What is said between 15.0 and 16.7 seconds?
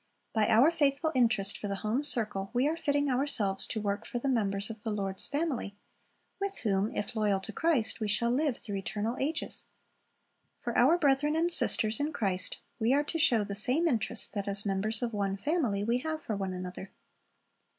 of one family we have for one